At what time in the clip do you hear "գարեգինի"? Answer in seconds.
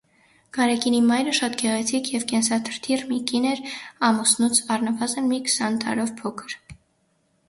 0.57-0.99